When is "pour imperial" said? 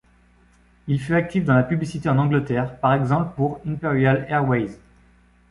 3.35-4.25